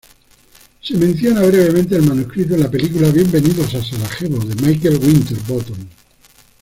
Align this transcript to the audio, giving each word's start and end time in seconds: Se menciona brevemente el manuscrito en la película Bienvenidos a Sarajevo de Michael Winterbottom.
Se 0.81 0.95
menciona 0.97 1.41
brevemente 1.43 1.95
el 1.95 2.01
manuscrito 2.01 2.55
en 2.55 2.61
la 2.61 2.71
película 2.71 3.09
Bienvenidos 3.11 3.75
a 3.75 3.83
Sarajevo 3.85 4.39
de 4.39 4.55
Michael 4.67 4.97
Winterbottom. 4.99 5.77